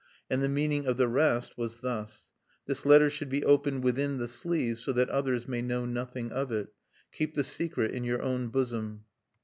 [0.31, 2.27] And the meaning of the rest was thus:
[2.65, 6.51] "This letter should be opened within the sleeve, so that others may know nothing of
[6.51, 6.69] it.
[7.11, 9.03] Keep the secret in your own bosom.